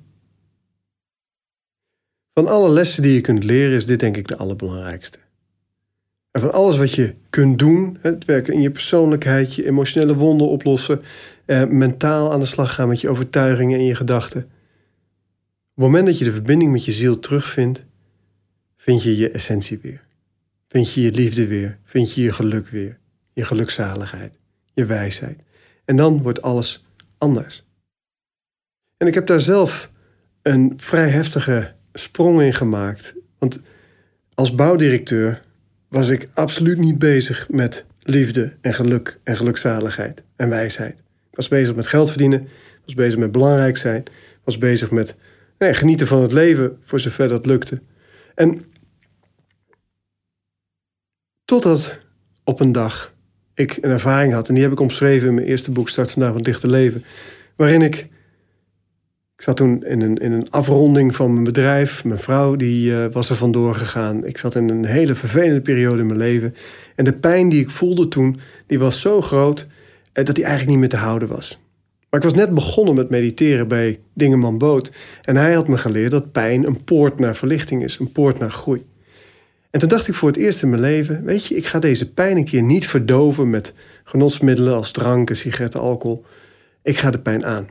Van 2.33 2.47
alle 2.47 2.69
lessen 2.69 3.03
die 3.03 3.13
je 3.13 3.21
kunt 3.21 3.43
leren 3.43 3.75
is 3.75 3.85
dit 3.85 3.99
denk 3.99 4.17
ik 4.17 4.27
de 4.27 4.37
allerbelangrijkste. 4.37 5.17
En 6.31 6.41
van 6.41 6.53
alles 6.53 6.77
wat 6.77 6.91
je 6.91 7.13
kunt 7.29 7.59
doen, 7.59 7.97
het 8.01 8.25
werken 8.25 8.53
in 8.53 8.61
je 8.61 8.71
persoonlijkheid, 8.71 9.55
je 9.55 9.65
emotionele 9.65 10.15
wonden 10.15 10.47
oplossen, 10.47 11.01
eh, 11.45 11.65
mentaal 11.65 12.33
aan 12.33 12.39
de 12.39 12.45
slag 12.45 12.73
gaan 12.73 12.87
met 12.87 13.01
je 13.01 13.09
overtuigingen 13.09 13.77
en 13.77 13.85
je 13.85 13.95
gedachten. 13.95 14.41
Op 14.41 14.51
het 15.81 15.85
moment 15.85 16.05
dat 16.05 16.17
je 16.17 16.25
de 16.25 16.31
verbinding 16.31 16.71
met 16.71 16.85
je 16.85 16.91
ziel 16.91 17.19
terugvindt, 17.19 17.83
vind 18.77 19.03
je 19.03 19.17
je 19.17 19.29
essentie 19.29 19.79
weer. 19.81 20.04
Vind 20.67 20.93
je 20.93 21.01
je 21.01 21.11
liefde 21.11 21.47
weer, 21.47 21.79
vind 21.83 22.13
je 22.13 22.21
je 22.21 22.31
geluk 22.31 22.67
weer, 22.67 22.99
je 23.33 23.45
gelukzaligheid, 23.45 24.39
je 24.73 24.85
wijsheid. 24.85 25.39
En 25.85 25.95
dan 25.95 26.21
wordt 26.21 26.41
alles 26.41 26.85
anders. 27.17 27.65
En 28.97 29.07
ik 29.07 29.13
heb 29.13 29.27
daar 29.27 29.39
zelf 29.39 29.91
een 30.41 30.73
vrij 30.75 31.09
heftige 31.09 31.73
sprong 31.93 32.41
in 32.41 32.53
gemaakt. 32.53 33.15
Want 33.39 33.59
als 34.33 34.55
bouwdirecteur 34.55 35.43
was 35.89 36.09
ik 36.09 36.29
absoluut 36.33 36.77
niet 36.77 36.99
bezig 36.99 37.49
met 37.49 37.85
liefde 38.01 38.53
en 38.61 38.73
geluk 38.73 39.19
en 39.23 39.35
gelukzaligheid 39.35 40.23
en 40.35 40.49
wijsheid. 40.49 40.97
Ik 41.29 41.35
was 41.35 41.47
bezig 41.47 41.75
met 41.75 41.87
geld 41.87 42.09
verdienen, 42.09 42.47
was 42.85 42.93
bezig 42.93 43.19
met 43.19 43.31
belangrijk 43.31 43.77
zijn, 43.77 44.03
was 44.43 44.57
bezig 44.57 44.91
met 44.91 45.15
nee, 45.57 45.73
genieten 45.73 46.07
van 46.07 46.21
het 46.21 46.31
leven 46.31 46.77
voor 46.81 46.99
zover 46.99 47.27
dat 47.27 47.45
lukte. 47.45 47.81
En 48.35 48.65
totdat 51.59 51.97
op 52.43 52.59
een 52.59 52.71
dag 52.71 53.13
ik 53.53 53.77
een 53.81 53.89
ervaring 53.89 54.33
had, 54.33 54.47
en 54.47 54.53
die 54.53 54.63
heb 54.63 54.71
ik 54.71 54.79
omschreven 54.79 55.27
in 55.27 55.33
mijn 55.33 55.47
eerste 55.47 55.71
boek 55.71 55.89
Start 55.89 56.11
vandaag 56.11 56.33
met 56.33 56.43
dichte 56.43 56.67
leven, 56.67 57.03
waarin 57.55 57.81
ik 57.81 58.13
ik 59.37 59.43
zat 59.43 59.57
toen 59.57 59.83
in 59.83 60.01
een, 60.01 60.17
in 60.17 60.31
een 60.31 60.49
afronding 60.49 61.15
van 61.15 61.31
mijn 61.31 61.43
bedrijf. 61.43 62.03
Mijn 62.03 62.19
vrouw 62.19 62.55
die, 62.55 62.91
uh, 62.91 63.05
was 63.11 63.29
er 63.29 63.35
vandoor 63.35 63.75
gegaan. 63.75 64.25
Ik 64.25 64.37
zat 64.37 64.55
in 64.55 64.69
een 64.69 64.85
hele 64.85 65.15
vervelende 65.15 65.61
periode 65.61 65.99
in 65.99 66.05
mijn 66.05 66.19
leven. 66.19 66.55
En 66.95 67.05
de 67.05 67.13
pijn 67.13 67.49
die 67.49 67.61
ik 67.61 67.69
voelde 67.69 68.07
toen, 68.07 68.39
die 68.67 68.79
was 68.79 69.01
zo 69.01 69.21
groot 69.21 69.67
eh, 70.13 70.25
dat 70.25 70.35
die 70.35 70.43
eigenlijk 70.43 70.71
niet 70.71 70.79
meer 70.79 70.99
te 70.99 71.05
houden 71.05 71.27
was. 71.27 71.59
Maar 72.09 72.19
ik 72.19 72.29
was 72.29 72.39
net 72.39 72.53
begonnen 72.53 72.95
met 72.95 73.09
mediteren 73.09 73.67
bij 73.67 73.99
Dingeman 74.13 74.57
Boot. 74.57 74.91
En 75.21 75.35
hij 75.35 75.53
had 75.53 75.67
me 75.67 75.77
geleerd 75.77 76.11
dat 76.11 76.31
pijn 76.31 76.65
een 76.65 76.83
poort 76.83 77.19
naar 77.19 77.35
verlichting 77.35 77.83
is, 77.83 77.99
een 77.99 78.11
poort 78.11 78.39
naar 78.39 78.51
groei. 78.51 78.85
En 79.75 79.81
toen 79.81 79.89
dacht 79.89 80.07
ik 80.07 80.13
voor 80.13 80.29
het 80.29 80.37
eerst 80.37 80.61
in 80.61 80.69
mijn 80.69 80.81
leven: 80.81 81.23
Weet 81.23 81.45
je, 81.45 81.55
ik 81.55 81.65
ga 81.65 81.79
deze 81.79 82.13
pijn 82.13 82.37
een 82.37 82.45
keer 82.45 82.63
niet 82.63 82.87
verdoven 82.87 83.49
met 83.49 83.73
genotsmiddelen 84.03 84.73
als 84.73 84.91
dranken, 84.91 85.35
sigaretten, 85.35 85.79
alcohol. 85.79 86.25
Ik 86.83 86.97
ga 86.97 87.11
de 87.11 87.19
pijn 87.19 87.45
aan. 87.45 87.67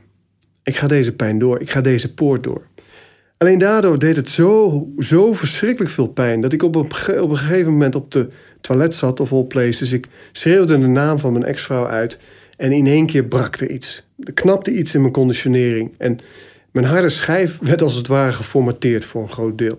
Ik 0.63 0.75
ga 0.75 0.87
deze 0.87 1.15
pijn 1.15 1.39
door. 1.39 1.61
Ik 1.61 1.69
ga 1.69 1.81
deze 1.81 2.13
poort 2.13 2.43
door. 2.43 2.61
Alleen 3.37 3.57
daardoor 3.57 3.99
deed 3.99 4.15
het 4.15 4.29
zo, 4.29 4.87
zo 4.99 5.33
verschrikkelijk 5.33 5.93
veel 5.93 6.07
pijn 6.07 6.41
dat 6.41 6.53
ik 6.53 6.63
op 6.63 6.75
een, 6.75 7.21
op 7.21 7.29
een 7.29 7.37
gegeven 7.37 7.71
moment 7.71 7.95
op 7.95 8.11
de 8.11 8.29
toilet 8.61 8.95
zat 8.95 9.19
of 9.19 9.31
all 9.31 9.43
places. 9.43 9.91
Ik 9.91 10.07
schreeuwde 10.31 10.79
de 10.79 10.87
naam 10.87 11.19
van 11.19 11.31
mijn 11.31 11.45
ex-vrouw 11.45 11.87
uit 11.87 12.19
en 12.57 12.71
in 12.71 12.87
één 12.87 13.05
keer 13.05 13.25
brak 13.25 13.55
er 13.55 13.69
iets. 13.69 14.07
Er 14.19 14.33
knapte 14.33 14.71
iets 14.71 14.93
in 14.93 15.01
mijn 15.01 15.13
conditionering 15.13 15.93
en 15.97 16.19
mijn 16.71 16.85
harde 16.85 17.09
schijf 17.09 17.59
werd 17.61 17.81
als 17.81 17.95
het 17.95 18.07
ware 18.07 18.33
geformateerd 18.33 19.05
voor 19.05 19.21
een 19.21 19.29
groot 19.29 19.57
deel. 19.57 19.77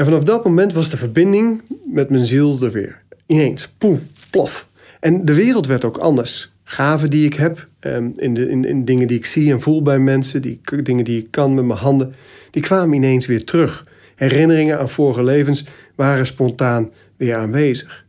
En 0.00 0.06
vanaf 0.06 0.22
dat 0.22 0.44
moment 0.44 0.72
was 0.72 0.90
de 0.90 0.96
verbinding 0.96 1.62
met 1.84 2.10
mijn 2.10 2.26
ziel 2.26 2.62
er 2.62 2.72
weer. 2.72 3.02
Ineens, 3.26 3.68
poef, 3.68 4.02
plof. 4.30 4.68
En 5.00 5.24
de 5.24 5.34
wereld 5.34 5.66
werd 5.66 5.84
ook 5.84 5.96
anders 5.96 6.52
gaven 6.64 7.10
die 7.10 7.26
ik 7.26 7.34
heb, 7.34 7.68
um, 7.80 8.12
in, 8.16 8.34
de, 8.34 8.48
in, 8.48 8.64
in 8.64 8.84
dingen 8.84 9.06
die 9.06 9.16
ik 9.16 9.24
zie 9.24 9.52
en 9.52 9.60
voel 9.60 9.82
bij 9.82 9.98
mensen, 9.98 10.42
die, 10.42 10.60
dingen 10.82 11.04
die 11.04 11.18
ik 11.18 11.30
kan 11.30 11.54
met 11.54 11.64
mijn 11.64 11.78
handen, 11.78 12.14
die 12.50 12.62
kwamen 12.62 12.96
ineens 12.96 13.26
weer 13.26 13.44
terug. 13.44 13.86
Herinneringen 14.14 14.78
aan 14.78 14.88
vorige 14.88 15.24
levens 15.24 15.64
waren 15.94 16.26
spontaan 16.26 16.90
weer 17.16 17.34
aanwezig. 17.34 18.04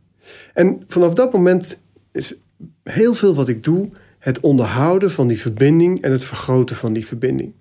En 0.54 0.82
vanaf 0.86 1.14
dat 1.14 1.32
moment 1.32 1.78
is 2.12 2.40
heel 2.82 3.14
veel 3.14 3.34
wat 3.34 3.48
ik 3.48 3.64
doe 3.64 3.88
het 4.18 4.40
onderhouden 4.40 5.10
van 5.10 5.28
die 5.28 5.40
verbinding 5.40 6.02
en 6.02 6.12
het 6.12 6.24
vergroten 6.24 6.76
van 6.76 6.92
die 6.92 7.06
verbinding. 7.06 7.52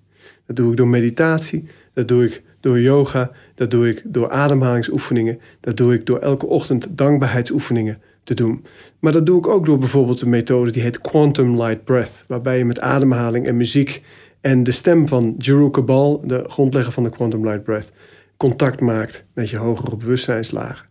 Dat 0.45 0.55
doe 0.55 0.71
ik 0.71 0.77
door 0.77 0.87
meditatie, 0.87 1.65
dat 1.93 2.07
doe 2.07 2.25
ik 2.25 2.41
door 2.59 2.79
yoga, 2.79 3.31
dat 3.61 3.71
doe 3.71 3.89
ik 3.89 4.01
door 4.05 4.29
ademhalingsoefeningen, 4.29 5.39
dat 5.59 5.77
doe 5.77 5.93
ik 5.93 6.05
door 6.05 6.19
elke 6.19 6.45
ochtend 6.45 6.87
dankbaarheidsoefeningen 6.89 8.01
te 8.23 8.33
doen. 8.33 8.65
Maar 8.99 9.11
dat 9.11 9.25
doe 9.25 9.37
ik 9.37 9.47
ook 9.47 9.65
door 9.65 9.77
bijvoorbeeld 9.77 10.21
een 10.21 10.29
methode 10.29 10.71
die 10.71 10.81
heet 10.81 11.01
Quantum 11.01 11.61
Light 11.61 11.83
Breath, 11.83 12.23
waarbij 12.27 12.57
je 12.57 12.65
met 12.65 12.79
ademhaling 12.79 13.47
en 13.47 13.57
muziek 13.57 14.03
en 14.39 14.63
de 14.63 14.71
stem 14.71 15.07
van 15.07 15.35
Jeru 15.37 15.69
Kabal, 15.69 16.23
de 16.27 16.43
grondlegger 16.47 16.93
van 16.93 17.03
de 17.03 17.09
Quantum 17.09 17.43
Light 17.43 17.63
Breath, 17.63 17.91
contact 18.37 18.79
maakt 18.79 19.25
met 19.33 19.49
je 19.49 19.57
hogere 19.57 19.97
bewustzijnslagen. 19.97 20.85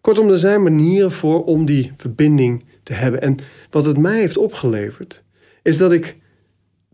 Kortom, 0.00 0.30
er 0.30 0.38
zijn 0.38 0.62
manieren 0.62 1.12
voor 1.12 1.44
om 1.44 1.64
die 1.64 1.92
verbinding 1.96 2.64
te 2.82 2.92
hebben. 2.92 3.22
En 3.22 3.36
wat 3.70 3.84
het 3.84 3.98
mij 3.98 4.18
heeft 4.18 4.36
opgeleverd, 4.36 5.22
is 5.62 5.76
dat 5.76 5.92
ik 5.92 6.16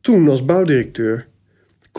toen 0.00 0.28
als 0.28 0.44
bouwdirecteur 0.44 1.28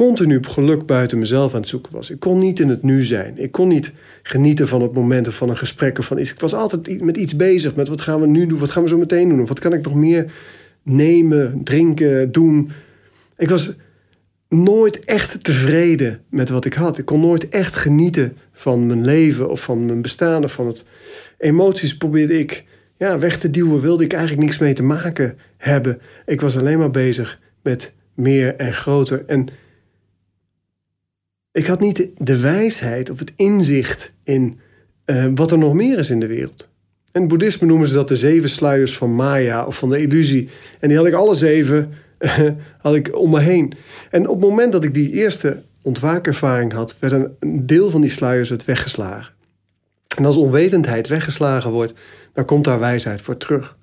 continu 0.07 0.39
geluk 0.41 0.85
buiten 0.85 1.17
mezelf 1.17 1.53
aan 1.53 1.59
het 1.59 1.69
zoeken 1.69 1.93
was. 1.93 2.09
Ik 2.09 2.19
kon 2.19 2.37
niet 2.37 2.59
in 2.59 2.69
het 2.69 2.83
nu 2.83 3.03
zijn. 3.03 3.37
Ik 3.37 3.51
kon 3.51 3.67
niet 3.67 3.93
genieten 4.23 4.67
van 4.67 4.81
het 4.81 4.93
moment 4.93 5.27
of 5.27 5.35
van 5.35 5.49
een 5.49 5.57
gesprek 5.57 5.97
of 5.97 6.05
van 6.05 6.19
iets. 6.19 6.31
Ik 6.31 6.39
was 6.39 6.53
altijd 6.53 7.01
met 7.01 7.17
iets 7.17 7.35
bezig. 7.35 7.75
Met 7.75 7.87
wat 7.87 8.01
gaan 8.01 8.19
we 8.19 8.27
nu 8.27 8.45
doen? 8.45 8.59
Wat 8.59 8.71
gaan 8.71 8.83
we 8.83 8.89
zo 8.89 8.97
meteen 8.97 9.29
doen? 9.29 9.41
Of 9.41 9.47
wat 9.47 9.59
kan 9.59 9.73
ik 9.73 9.83
nog 9.83 9.93
meer 9.93 10.31
nemen, 10.83 11.63
drinken, 11.63 12.31
doen? 12.31 12.71
Ik 13.37 13.49
was 13.49 13.73
nooit 14.49 14.99
echt 14.99 15.43
tevreden 15.43 16.21
met 16.29 16.49
wat 16.49 16.65
ik 16.65 16.73
had. 16.73 16.97
Ik 16.97 17.05
kon 17.05 17.19
nooit 17.19 17.49
echt 17.49 17.75
genieten 17.75 18.37
van 18.53 18.85
mijn 18.85 19.05
leven 19.05 19.49
of 19.49 19.61
van 19.61 19.85
mijn 19.85 20.01
bestaan 20.01 20.43
of 20.43 20.51
van 20.51 20.67
het. 20.67 20.85
Emoties 21.37 21.97
probeerde 21.97 22.39
ik 22.39 22.65
ja, 22.97 23.19
weg 23.19 23.39
te 23.39 23.49
duwen. 23.49 23.81
Wilde 23.81 24.03
ik 24.03 24.13
eigenlijk 24.13 24.43
niks 24.43 24.57
mee 24.57 24.73
te 24.73 24.83
maken 24.83 25.37
hebben. 25.57 26.01
Ik 26.25 26.41
was 26.41 26.57
alleen 26.57 26.79
maar 26.79 26.91
bezig 26.91 27.39
met 27.61 27.93
meer 28.13 28.55
en 28.55 28.73
groter. 28.73 29.23
En 29.27 29.47
Ik 31.51 31.65
had 31.65 31.79
niet 31.79 32.07
de 32.17 32.39
wijsheid 32.39 33.09
of 33.09 33.19
het 33.19 33.31
inzicht 33.35 34.11
in 34.23 34.59
uh, 35.05 35.25
wat 35.35 35.51
er 35.51 35.57
nog 35.57 35.73
meer 35.73 35.97
is 35.97 36.09
in 36.09 36.19
de 36.19 36.27
wereld. 36.27 36.67
In 37.11 37.19
het 37.19 37.29
boeddhisme 37.29 37.67
noemen 37.67 37.87
ze 37.87 37.93
dat 37.93 38.07
de 38.07 38.15
zeven 38.15 38.49
sluiers 38.49 38.97
van 38.97 39.15
Maya 39.15 39.65
of 39.65 39.77
van 39.77 39.89
de 39.89 40.01
illusie. 40.01 40.49
En 40.79 40.87
die 40.87 40.97
had 40.97 41.07
ik 41.07 41.13
alle 41.13 41.35
zeven 41.35 41.93
had 42.77 42.95
ik 42.95 43.17
om 43.17 43.29
me 43.29 43.39
heen. 43.39 43.73
En 44.09 44.27
op 44.27 44.41
het 44.41 44.49
moment 44.49 44.71
dat 44.71 44.83
ik 44.83 44.93
die 44.93 45.11
eerste 45.11 45.61
ontwaakervaring 45.81 46.73
had, 46.73 46.99
werd 46.99 47.13
een 47.39 47.65
deel 47.65 47.89
van 47.89 48.01
die 48.01 48.09
sluiers 48.09 48.53
weggeslagen. 48.65 49.33
En 50.17 50.25
als 50.25 50.35
onwetendheid 50.35 51.07
weggeslagen 51.07 51.71
wordt, 51.71 51.93
dan 52.33 52.45
komt 52.45 52.63
daar 52.63 52.79
wijsheid 52.79 53.21
voor 53.21 53.37
terug. 53.37 53.77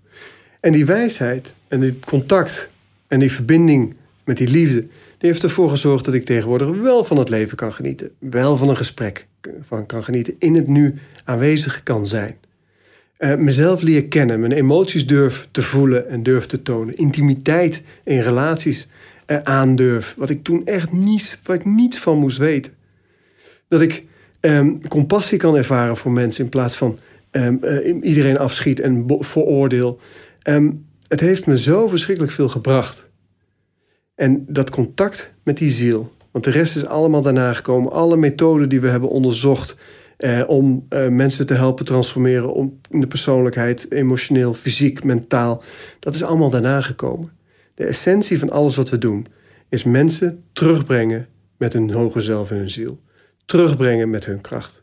En 0.60 0.72
die 0.72 0.87
wijsheid 0.87 1.52
en 1.68 1.80
dit 1.80 2.04
contact 2.04 2.68
en 3.06 3.18
die 3.18 3.32
verbinding 3.32 3.94
met 4.25 4.37
die 4.37 4.48
liefde, 4.48 4.87
die 5.18 5.30
heeft 5.30 5.42
ervoor 5.42 5.70
gezorgd 5.70 6.04
dat 6.04 6.14
ik 6.14 6.25
tegenwoordig 6.25 6.68
wel 6.68 7.04
van 7.04 7.16
het 7.16 7.28
leven 7.28 7.56
kan 7.56 7.72
genieten. 7.72 8.10
Wel 8.18 8.56
van 8.56 8.68
een 8.68 8.76
gesprek 8.76 9.26
van 9.62 9.87
kan 9.87 10.04
genieten. 10.04 10.34
In 10.38 10.54
het 10.54 10.68
nu 10.68 10.94
aanwezig 11.25 11.82
kan 11.82 12.06
zijn. 12.06 12.37
Uh, 13.18 13.34
mezelf 13.34 13.82
leren 13.82 14.08
kennen, 14.08 14.40
mijn 14.40 14.52
emoties 14.52 15.06
durf 15.06 15.48
te 15.50 15.62
voelen 15.62 16.08
en 16.08 16.22
durf 16.22 16.46
te 16.46 16.62
tonen. 16.62 16.96
Intimiteit 16.96 17.82
in 18.04 18.20
relaties 18.20 18.88
uh, 19.26 19.38
aandurf. 19.42 20.14
Wat 20.16 20.30
ik 20.30 20.42
toen 20.42 20.66
echt 20.66 20.92
niet, 20.92 21.38
waar 21.44 21.56
ik 21.56 21.64
niets 21.64 21.98
van 21.98 22.18
moest 22.18 22.38
weten. 22.38 22.72
Dat 23.68 23.80
ik 23.80 24.04
um, 24.40 24.88
compassie 24.88 25.38
kan 25.38 25.56
ervaren 25.56 25.96
voor 25.96 26.12
mensen 26.12 26.44
in 26.44 26.50
plaats 26.50 26.76
van 26.76 26.98
um, 27.30 27.58
uh, 27.62 28.02
iedereen 28.02 28.38
afschiet 28.38 28.80
en 28.80 29.04
veroordeel. 29.18 30.00
Um, 30.48 30.87
het 31.08 31.20
heeft 31.20 31.46
me 31.46 31.58
zo 31.58 31.88
verschrikkelijk 31.88 32.32
veel 32.32 32.48
gebracht. 32.48 33.07
En 34.18 34.44
dat 34.48 34.70
contact 34.70 35.32
met 35.42 35.56
die 35.56 35.70
ziel, 35.70 36.12
want 36.30 36.44
de 36.44 36.50
rest 36.50 36.76
is 36.76 36.84
allemaal 36.84 37.22
daarna 37.22 37.52
gekomen. 37.52 37.92
Alle 37.92 38.16
methoden 38.16 38.68
die 38.68 38.80
we 38.80 38.88
hebben 38.88 39.08
onderzocht 39.08 39.76
eh, 40.16 40.42
om 40.46 40.87
eh, 40.88 41.08
mensen 41.08 41.46
te 41.46 41.54
helpen 41.54 41.84
transformeren 41.84 42.52
om 42.52 42.80
in 42.90 43.00
de 43.00 43.06
persoonlijkheid, 43.06 43.92
emotioneel, 43.92 44.54
fysiek, 44.54 45.04
mentaal, 45.04 45.62
dat 46.00 46.14
is 46.14 46.22
allemaal 46.22 46.50
daarna 46.50 46.80
gekomen. 46.80 47.32
De 47.75 47.84
essentie 47.84 48.38
van 48.38 48.50
alles 48.50 48.76
wat 48.76 48.88
we 48.88 48.98
doen 48.98 49.26
is 49.68 49.84
mensen 49.84 50.44
terugbrengen 50.52 51.28
met 51.56 51.72
hun 51.72 51.90
hoger 51.90 52.22
zelf 52.22 52.50
en 52.50 52.56
hun 52.56 52.70
ziel. 52.70 53.00
Terugbrengen 53.44 54.10
met 54.10 54.25
hun 54.25 54.40
kracht. 54.40 54.82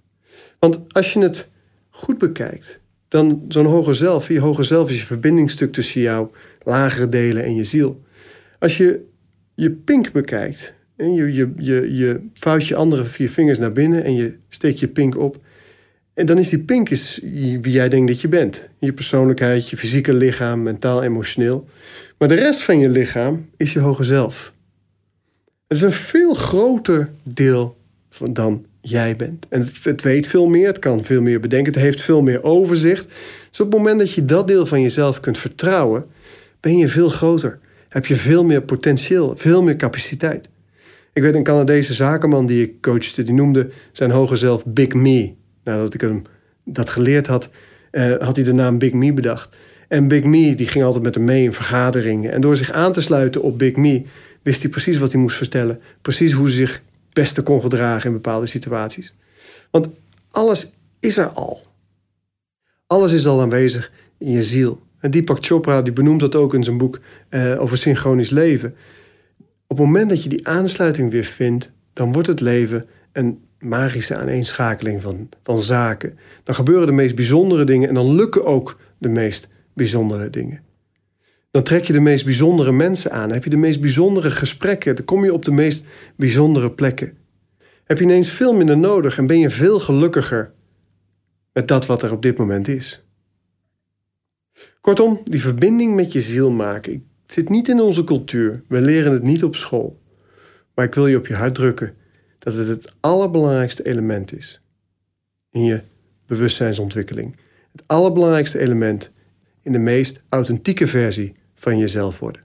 Want 0.59 0.79
als 0.87 1.13
je 1.13 1.19
het 1.19 1.49
goed 1.89 2.17
bekijkt, 2.17 2.79
dan 3.07 3.45
zo'n 3.47 3.65
hoger 3.65 3.95
zelf, 3.95 4.27
je 4.27 4.39
hoger 4.39 4.63
zelf 4.63 4.89
is 4.89 4.99
je 4.99 5.05
verbindingstuk 5.05 5.73
tussen 5.73 6.01
jouw 6.01 6.31
lagere 6.63 7.09
delen 7.09 7.43
en 7.43 7.55
je 7.55 7.63
ziel. 7.63 8.03
Als 8.59 8.77
je 8.77 9.13
je 9.55 9.71
pink 9.71 10.11
bekijkt, 10.11 10.73
en 10.95 11.13
je, 11.13 11.33
je, 11.33 11.53
je, 11.57 11.95
je 11.95 12.21
vouwt 12.33 12.67
je 12.67 12.75
andere 12.75 13.05
vier 13.05 13.29
vingers 13.29 13.57
naar 13.57 13.71
binnen 13.71 14.03
en 14.03 14.15
je 14.15 14.37
steekt 14.49 14.79
je 14.79 14.87
pink 14.87 15.17
op. 15.17 15.37
En 16.13 16.25
dan 16.25 16.37
is 16.37 16.49
die 16.49 16.63
pink 16.63 16.89
is 16.89 17.19
wie 17.21 17.71
jij 17.71 17.89
denkt 17.89 18.07
dat 18.07 18.21
je 18.21 18.27
bent. 18.27 18.69
Je 18.79 18.93
persoonlijkheid, 18.93 19.69
je 19.69 19.77
fysieke 19.77 20.13
lichaam, 20.13 20.63
mentaal, 20.63 21.03
emotioneel. 21.03 21.67
Maar 22.17 22.27
de 22.27 22.35
rest 22.35 22.61
van 22.61 22.79
je 22.79 22.89
lichaam 22.89 23.49
is 23.57 23.73
je 23.73 23.79
hoger 23.79 24.05
zelf. 24.05 24.53
Het 25.67 25.77
is 25.77 25.83
een 25.83 25.91
veel 25.91 26.33
groter 26.33 27.09
deel 27.23 27.77
van 28.09 28.33
dan 28.33 28.65
jij 28.81 29.15
bent. 29.15 29.45
En 29.49 29.59
het, 29.59 29.83
het, 29.83 30.01
weet 30.01 30.27
veel 30.27 30.47
meer, 30.47 30.67
het 30.67 30.79
kan 30.79 31.03
veel 31.03 31.21
meer 31.21 31.39
bedenken, 31.39 31.73
het 31.73 31.81
heeft 31.81 32.01
veel 32.01 32.21
meer 32.21 32.43
overzicht. 32.43 33.07
Dus 33.49 33.59
op 33.59 33.71
het 33.71 33.77
moment 33.77 33.99
dat 33.99 34.11
je 34.11 34.25
dat 34.25 34.47
deel 34.47 34.65
van 34.65 34.81
jezelf 34.81 35.19
kunt 35.19 35.37
vertrouwen, 35.37 36.05
ben 36.59 36.77
je 36.77 36.87
veel 36.87 37.09
groter. 37.09 37.59
Heb 37.95 38.05
je 38.05 38.15
veel 38.15 38.43
meer 38.43 38.61
potentieel, 38.61 39.33
veel 39.37 39.63
meer 39.63 39.75
capaciteit. 39.75 40.49
Ik 41.13 41.21
weet 41.21 41.35
een 41.35 41.43
Canadese 41.43 41.93
zakenman 41.93 42.45
die 42.45 42.63
ik 42.63 42.81
coachte, 42.81 43.23
die 43.23 43.33
noemde 43.33 43.69
zijn 43.91 44.11
hoger 44.11 44.37
zelf 44.37 44.65
Big 44.65 44.93
Me. 44.93 45.33
Nadat 45.63 45.93
ik 45.93 46.01
hem 46.01 46.21
dat 46.63 46.89
geleerd 46.89 47.27
had, 47.27 47.49
uh, 47.91 48.15
had 48.17 48.35
hij 48.35 48.45
de 48.45 48.53
naam 48.53 48.77
Big 48.77 48.93
Me 48.93 49.13
bedacht. 49.13 49.55
En 49.87 50.07
Big 50.07 50.23
Me 50.23 50.55
die 50.55 50.67
ging 50.67 50.83
altijd 50.83 51.03
met 51.03 51.15
hem 51.15 51.23
mee 51.23 51.43
in 51.43 51.51
vergaderingen. 51.51 52.31
En 52.31 52.41
door 52.41 52.55
zich 52.55 52.71
aan 52.71 52.93
te 52.93 53.01
sluiten 53.01 53.41
op 53.41 53.57
Big 53.57 53.75
Me, 53.75 54.03
wist 54.41 54.61
hij 54.61 54.71
precies 54.71 54.97
wat 54.97 55.11
hij 55.11 55.21
moest 55.21 55.37
vertellen. 55.37 55.81
Precies 56.01 56.31
hoe 56.31 56.45
hij 56.45 56.55
zich 56.55 56.73
het 56.73 57.13
beste 57.13 57.41
kon 57.41 57.61
gedragen 57.61 58.07
in 58.07 58.15
bepaalde 58.15 58.45
situaties. 58.45 59.13
Want 59.71 59.87
alles 60.31 60.71
is 60.99 61.17
er 61.17 61.27
al. 61.27 61.61
Alles 62.87 63.11
is 63.11 63.27
al 63.27 63.41
aanwezig 63.41 63.91
in 64.17 64.31
je 64.31 64.43
ziel. 64.43 64.84
En 65.05 65.11
Deepak 65.11 65.45
Chopra 65.45 65.81
die 65.81 65.93
benoemt 65.93 66.19
dat 66.19 66.35
ook 66.35 66.53
in 66.53 66.63
zijn 66.63 66.77
boek 66.77 66.99
uh, 67.29 67.61
over 67.61 67.77
synchronisch 67.77 68.29
leven. 68.29 68.75
Op 69.67 69.77
het 69.77 69.85
moment 69.85 70.09
dat 70.09 70.23
je 70.23 70.29
die 70.29 70.47
aansluiting 70.47 71.11
weer 71.11 71.23
vindt, 71.23 71.71
dan 71.93 72.11
wordt 72.13 72.27
het 72.27 72.41
leven 72.41 72.85
een 73.11 73.43
magische 73.59 74.15
aaneenschakeling 74.15 75.01
van, 75.01 75.29
van 75.43 75.61
zaken. 75.61 76.17
Dan 76.43 76.55
gebeuren 76.55 76.87
de 76.87 76.93
meest 76.93 77.15
bijzondere 77.15 77.63
dingen 77.63 77.87
en 77.87 77.93
dan 77.93 78.15
lukken 78.15 78.45
ook 78.45 78.79
de 78.97 79.09
meest 79.09 79.47
bijzondere 79.73 80.29
dingen. 80.29 80.61
Dan 81.51 81.63
trek 81.63 81.85
je 81.85 81.93
de 81.93 81.99
meest 81.99 82.23
bijzondere 82.25 82.71
mensen 82.71 83.11
aan. 83.11 83.31
Heb 83.31 83.43
je 83.43 83.49
de 83.49 83.57
meest 83.57 83.81
bijzondere 83.81 84.31
gesprekken. 84.31 84.95
Dan 84.95 85.05
kom 85.05 85.23
je 85.23 85.33
op 85.33 85.45
de 85.45 85.51
meest 85.51 85.85
bijzondere 86.15 86.71
plekken. 86.71 87.17
Heb 87.83 87.97
je 87.97 88.03
ineens 88.03 88.29
veel 88.29 88.55
minder 88.55 88.77
nodig 88.77 89.17
en 89.17 89.27
ben 89.27 89.39
je 89.39 89.49
veel 89.49 89.79
gelukkiger 89.79 90.51
met 91.53 91.67
dat 91.67 91.85
wat 91.85 92.01
er 92.01 92.11
op 92.11 92.21
dit 92.21 92.37
moment 92.37 92.67
is. 92.67 93.04
Kortom, 94.85 95.21
die 95.23 95.41
verbinding 95.41 95.95
met 95.95 96.11
je 96.11 96.21
ziel 96.21 96.51
maken. 96.51 96.91
Het 96.93 97.33
zit 97.33 97.49
niet 97.49 97.67
in 97.67 97.79
onze 97.79 98.03
cultuur. 98.03 98.61
We 98.67 98.81
leren 98.81 99.11
het 99.11 99.23
niet 99.23 99.43
op 99.43 99.55
school. 99.55 99.99
Maar 100.73 100.85
ik 100.85 100.93
wil 100.93 101.07
je 101.07 101.17
op 101.17 101.27
je 101.27 101.33
hart 101.33 101.55
drukken 101.55 101.95
dat 102.39 102.53
het 102.53 102.67
het 102.67 102.93
allerbelangrijkste 102.99 103.85
element 103.85 104.35
is 104.35 104.61
in 105.51 105.63
je 105.63 105.81
bewustzijnsontwikkeling. 106.25 107.35
Het 107.71 107.83
allerbelangrijkste 107.85 108.59
element 108.59 109.11
in 109.61 109.71
de 109.71 109.79
meest 109.79 110.21
authentieke 110.29 110.87
versie 110.87 111.33
van 111.55 111.77
jezelf 111.77 112.19
worden. 112.19 112.41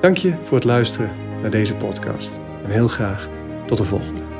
Dank 0.00 0.16
je 0.16 0.36
voor 0.42 0.56
het 0.56 0.66
luisteren 0.66 1.16
naar 1.40 1.50
deze 1.50 1.74
podcast 1.74 2.30
en 2.62 2.70
heel 2.70 2.88
graag 2.88 3.28
tot 3.66 3.78
de 3.78 3.84
volgende. 3.84 4.33